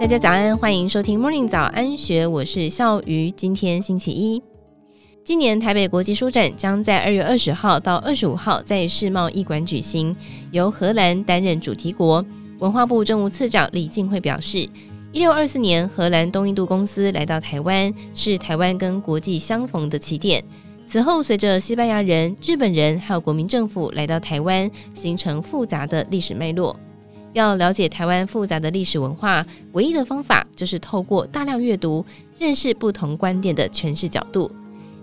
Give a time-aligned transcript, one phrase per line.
[0.00, 3.32] 大家早安，欢迎收听 Morning 早安学，我是笑鱼。
[3.32, 4.40] 今天星期一，
[5.24, 10.14] 今年台北国际书展将在二月二十号到二十五号在世贸一馆举行，
[10.52, 12.24] 由荷兰担任主题国。
[12.60, 14.58] 文化部政务次长李静慧表示，
[15.10, 20.42] 一六二四年荷兰东印度公司来到台湾，是台湾跟国际相逢的起点。
[20.86, 26.78] 此后，随着西班牙人、日本人还有国民政府来到台湾，形成复杂的历史脉络。
[27.32, 32.04] 要了解台湾复杂的历史文化，唯一的方法就是透过大量阅读，
[32.38, 34.50] 认识不同观点的诠释角度。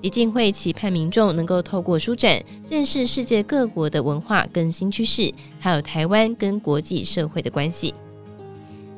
[0.02, 2.40] 李静会期盼民众能够透过书展，
[2.70, 7.94] 认识世界各国的文化跟新趋势，还有台湾跟国际社会的关系。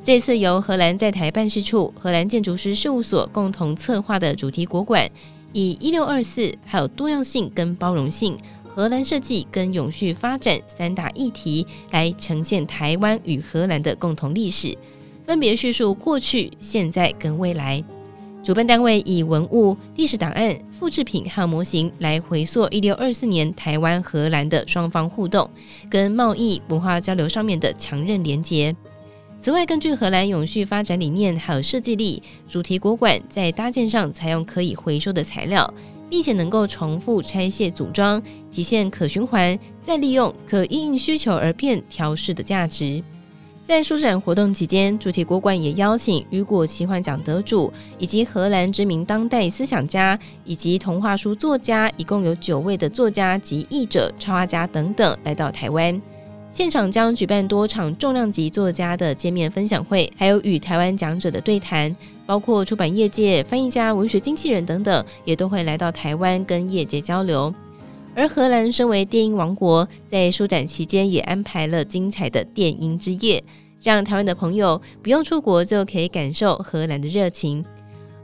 [0.02, 5.08] 这次由荷兰在台办事处、荷兰建筑师事务所共同策划的主题国馆，
[5.52, 8.38] 以“一六二四”还有多样性跟包容性。
[8.78, 14.78] 荷兰设计跟永续发展三大议题来呈现台湾与荷兰的共同历史，
[15.26, 17.82] 分别叙述过去、现在跟未来。
[18.44, 25.50] 主办单位以文物、历史档案、复制品和模型来回溯一六二四年台湾荷兰的双方互动
[25.90, 28.72] 跟贸易文化交流上面的强韧连结。
[29.40, 35.74] 此外，根据荷兰永续发展理念还有设计力，主题国馆在搭建上采用可以回收的材料。
[36.08, 43.02] 并且能够重复拆卸组装，体现可循环、再利用、可因应需求而变调试的价值。
[43.62, 56.00] 在书展活动期间，主题国馆也邀请雨果奇幻奖得主，以及荷兰知名当代思想家以及童话书作家，一共有九位的作家及译者、插画家等等来到台湾。
[56.50, 61.94] 现场将举办多场重量级作家的见面分享会，还有与台湾讲者的对谈，
[62.26, 67.54] 包括出版业界、翻译家、文学经纪人等等，也都会来到台湾跟业界交流。
[68.14, 73.44] 而荷兰身为电音王国，在书展期间也安排了精彩的电音之夜，
[73.80, 77.64] 让台湾的朋友不用出国就可以感受荷兰的热情。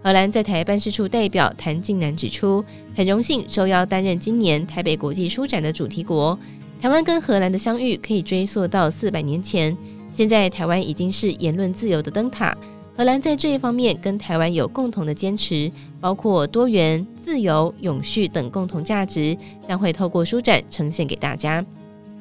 [0.02, 2.64] 荷兰在台办事处代表谭静南指出，
[2.96, 6.36] 很荣幸受邀担任今年台北国际书展的主题国。
[6.84, 9.74] 台湾跟荷兰的相遇可以追溯到四百年前，
[10.12, 12.54] 现在台湾已经是言论自由的灯塔。
[12.94, 19.34] 荷兰在这一方面跟台湾有共同的坚持，包括多元、自由、永续等共同价值，
[19.66, 21.64] 将会透过书展呈现给大家。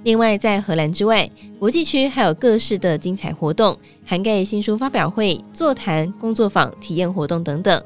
[0.06, 7.84] 另外，在荷兰之外，国际区还有各式的精彩活动，涵盖新书发表会、座谈、工作坊、体验活动等等。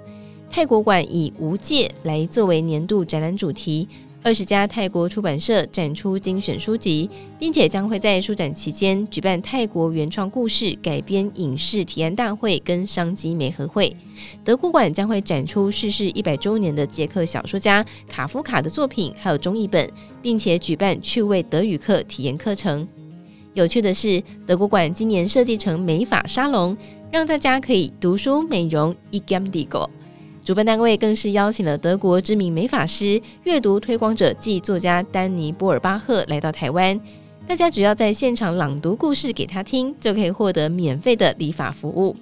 [0.52, 3.88] 泰国馆以无界来作为年度展览主题。
[4.24, 13.96] 二十家泰国出版社展出精选书籍，并且将会在书展期间举办泰国原创故事改编影视提案大会跟商机媒合会。
[14.44, 19.90] 德国馆将会展出逝世一百周年的捷克小说家卡夫卡的作品，还有中译本，
[20.22, 22.86] 并且举办趣味德语课体验课程。
[23.54, 26.76] 有趣的是，德国馆今年设计成美发沙龙，
[27.12, 29.88] 让大家可以读书美容一 game digo。
[30.48, 36.98] 主办单位更是邀请了德国知名美发师、阅读推广者暨作家丹尼·波尔巴赫来到台湾。
[37.46, 42.16] 大家只要在现场朗读故事给他听，就可以获得免费的理发服务。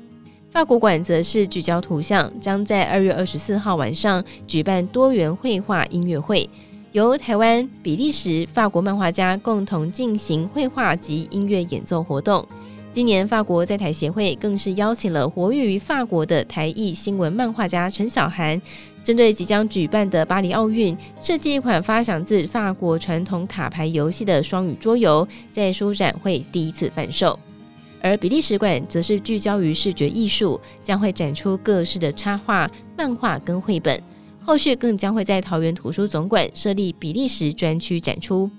[0.49, 6.49] 法国馆则是聚焦图像，将在二月二十四号晚上举办多元绘画音乐会，
[6.93, 12.43] 由台湾、比利时、法国漫画家共同进行绘画及音乐演奏活动。
[12.95, 18.59] 今年法国在台协会更是邀请了活跃于法国的台裔新闻漫画家陈小涵，
[19.03, 27.37] 针对即将举办的巴黎奥运，设计一款发想自法国传统卡牌游戏的双语桌游，在书展会第一次贩售。
[28.01, 34.01] 而比利时馆则是聚焦于视觉艺术，将会展出各式的插画、漫画跟绘本。
[34.41, 38.49] 后续更将会在桃园图书总馆设立比利时专区展出。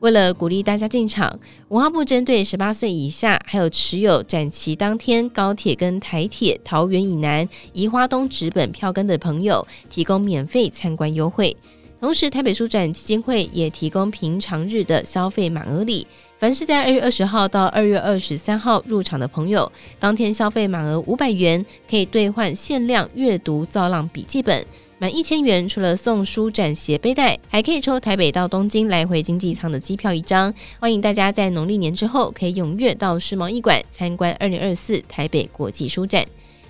[0.00, 11.56] 为了鼓励大家进场，文化部针对十八岁以下，还有持有展期当天高铁跟台铁桃园以南、宜花东直本票根的朋友，提供免费参观优惠。
[11.98, 16.06] 同时，台北书展基金会也提供平常日的消费满额礼，
[16.38, 24.64] 凡是在二月二十号到二月二十三号入场的朋友，当天消费满额五百元，可以兑换限量阅读造浪笔记本。
[24.98, 30.52] 满一千元，除了送书展斜背带，还可以抽台北到东京来回经济舱的机票一张。
[30.80, 36.24] 欢迎大家在农历年之后可以踊跃到世贸艺馆参观二零二四台北国际书展。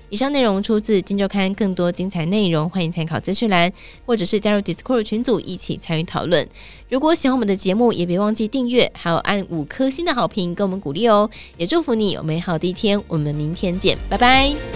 [0.08, 3.72] 以上内容出自《金周刊》，更多精彩内容欢迎参考资讯栏，
[4.04, 6.48] 或者是加入 Discord 群组一起参与讨论。
[6.88, 11.30] 如果喜欢我们的节目，也别忘记订阅，还有按五颗星的好评给我们鼓励哦。
[11.56, 14.75] 也祝福你有美好的一天，我们明天见，拜拜。